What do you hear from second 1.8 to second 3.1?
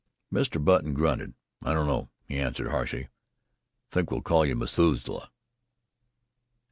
know," he answered harshly. "I